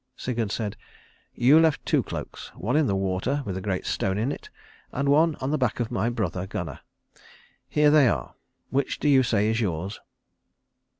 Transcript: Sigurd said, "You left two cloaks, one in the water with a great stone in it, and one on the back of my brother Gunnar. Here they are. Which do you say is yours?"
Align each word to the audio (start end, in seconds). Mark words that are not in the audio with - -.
Sigurd 0.17 0.51
said, 0.51 0.77
"You 1.35 1.59
left 1.59 1.85
two 1.85 2.01
cloaks, 2.01 2.51
one 2.55 2.75
in 2.75 2.87
the 2.87 2.95
water 2.95 3.43
with 3.45 3.55
a 3.55 3.61
great 3.61 3.85
stone 3.85 4.17
in 4.17 4.31
it, 4.31 4.49
and 4.91 5.07
one 5.07 5.35
on 5.35 5.51
the 5.51 5.59
back 5.59 5.79
of 5.79 5.91
my 5.91 6.09
brother 6.09 6.47
Gunnar. 6.47 6.79
Here 7.69 7.91
they 7.91 8.07
are. 8.07 8.33
Which 8.71 8.97
do 8.99 9.07
you 9.07 9.21
say 9.21 9.47
is 9.51 9.61
yours?" 9.61 9.99